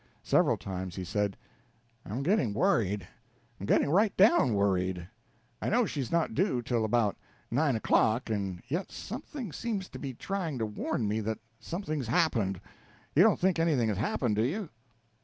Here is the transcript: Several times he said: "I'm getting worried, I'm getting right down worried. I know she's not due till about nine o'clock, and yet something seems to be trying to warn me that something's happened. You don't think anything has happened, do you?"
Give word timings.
Several 0.23 0.57
times 0.57 0.95
he 0.95 1.03
said: 1.03 1.37
"I'm 2.07 2.23
getting 2.23 2.55
worried, 2.55 3.07
I'm 3.59 3.67
getting 3.67 3.87
right 3.91 4.17
down 4.17 4.55
worried. 4.55 5.07
I 5.61 5.69
know 5.69 5.85
she's 5.85 6.11
not 6.11 6.33
due 6.33 6.63
till 6.63 6.83
about 6.85 7.17
nine 7.51 7.75
o'clock, 7.75 8.27
and 8.27 8.63
yet 8.67 8.91
something 8.91 9.51
seems 9.53 9.89
to 9.89 9.99
be 9.99 10.15
trying 10.15 10.57
to 10.57 10.65
warn 10.65 11.07
me 11.07 11.19
that 11.19 11.37
something's 11.59 12.07
happened. 12.07 12.59
You 13.13 13.21
don't 13.21 13.39
think 13.39 13.59
anything 13.59 13.89
has 13.89 13.97
happened, 13.99 14.37
do 14.37 14.43
you?" 14.43 14.69